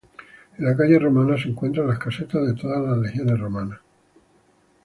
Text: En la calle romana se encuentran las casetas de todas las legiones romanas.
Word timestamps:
En 0.57 0.65
la 0.65 0.75
calle 0.75 0.97
romana 0.97 1.37
se 1.37 1.47
encuentran 1.47 1.87
las 1.87 1.99
casetas 1.99 2.41
de 2.47 2.55
todas 2.59 2.81
las 2.81 2.97
legiones 2.97 3.39
romanas. 3.39 3.79